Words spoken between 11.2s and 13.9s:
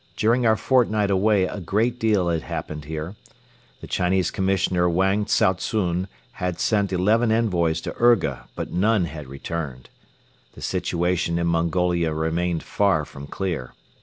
in Mongolia remained far from clear.